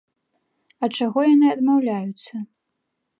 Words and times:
Ад 0.87 0.91
чаго 0.99 1.19
яны 1.33 1.47
адмаўляюцца? 1.57 2.33